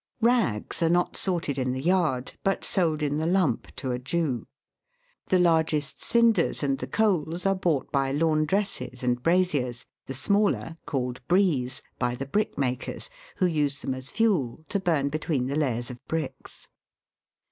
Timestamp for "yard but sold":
1.79-3.03